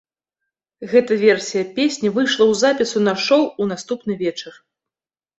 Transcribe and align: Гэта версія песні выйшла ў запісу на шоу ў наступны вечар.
Гэта 0.91 1.17
версія 1.27 1.63
песні 1.75 2.09
выйшла 2.15 2.43
ў 2.47 2.53
запісу 2.61 3.01
на 3.09 3.13
шоу 3.25 3.43
ў 3.61 3.75
наступны 3.75 4.17
вечар. 4.23 4.53